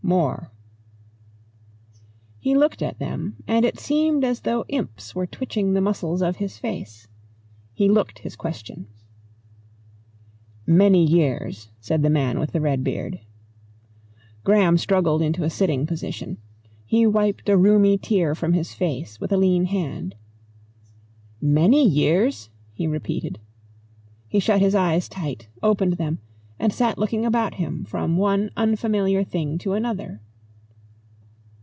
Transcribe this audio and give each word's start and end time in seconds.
"More." 0.03 0.51
He 2.39 2.57
looked 2.57 2.81
at 2.81 2.99
them 2.99 3.37
and 3.47 3.63
it 3.63 3.79
seemed 3.79 4.25
as 4.25 4.41
though 4.41 4.65
imps 4.67 5.15
were 5.15 5.25
twitching 5.27 5.71
the 5.71 5.79
muscles 5.79 6.21
of 6.21 6.35
his 6.35 6.57
face. 6.57 7.07
He 7.71 7.87
looked 7.87 8.19
his 8.19 8.35
question. 8.35 8.87
"Many 10.65 11.05
years," 11.05 11.69
said 11.79 12.01
the 12.01 12.09
man 12.09 12.39
with 12.39 12.51
the 12.51 12.59
red 12.59 12.83
beard. 12.83 13.21
Graham 14.43 14.77
struggled 14.77 15.21
into 15.21 15.43
a 15.43 15.49
sitting 15.49 15.85
position. 15.85 16.39
He 16.85 17.07
wiped 17.07 17.47
a 17.47 17.55
rheumy 17.55 17.97
tear 17.97 18.35
from 18.35 18.51
his 18.51 18.73
face 18.73 19.17
with 19.21 19.31
a 19.31 19.37
lean 19.37 19.65
hand. 19.65 20.15
"Many 21.39 21.87
years!" 21.87 22.49
he 22.73 22.85
repeated. 22.85 23.39
He 24.27 24.41
shut 24.41 24.59
his 24.59 24.75
eyes 24.75 25.07
tight, 25.07 25.47
opened 25.63 25.93
them, 25.93 26.19
and 26.63 26.71
sat 26.71 26.95
looking 26.99 27.25
about 27.25 27.55
him 27.55 27.83
from 27.85 28.15
one 28.17 28.51
unfamiliar 28.55 29.23
thing 29.23 29.57
to 29.57 29.73
another. 29.73 30.21